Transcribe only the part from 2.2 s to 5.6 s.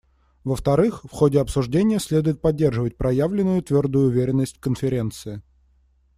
поддерживать проявленную твердую уверенность в Конференции.